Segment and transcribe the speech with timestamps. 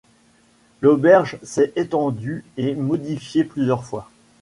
[0.81, 4.09] L’auberge s’est étendue et modifiée plusieurs fois.